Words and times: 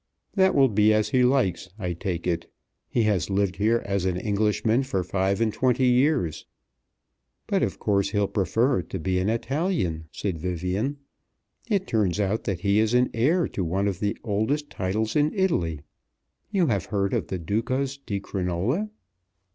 "That 0.33 0.55
will 0.55 0.67
be 0.67 0.91
as 0.95 1.09
he 1.09 1.21
likes, 1.21 1.69
I 1.77 1.93
take 1.93 2.25
it. 2.25 2.51
He 2.89 3.03
has 3.03 3.29
lived 3.29 3.57
here 3.57 3.83
as 3.85 4.03
an 4.03 4.17
Englishman 4.17 4.81
for 4.81 5.03
five 5.03 5.39
and 5.39 5.53
twenty 5.53 5.85
years." 5.85 6.47
"But 7.45 7.61
of 7.61 7.77
course 7.77 8.09
he'll 8.09 8.27
prefer 8.27 8.81
to 8.81 8.97
be 8.97 9.19
an 9.19 9.29
Italian," 9.29 10.05
said 10.11 10.39
Vivian. 10.39 10.97
"It 11.69 11.85
turns 11.85 12.19
out 12.19 12.45
that 12.45 12.61
he 12.61 12.79
is 12.79 12.95
heir 13.13 13.47
to 13.49 13.63
one 13.63 13.87
of 13.87 13.99
the 13.99 14.17
oldest 14.23 14.71
titles 14.71 15.15
in 15.15 15.31
Italy. 15.35 15.81
You 16.49 16.65
have 16.65 16.85
heard 16.85 17.13
of 17.13 17.27
the 17.27 17.37
Ducas 17.37 17.97
di 17.97 18.19
Crinola?" 18.19 18.89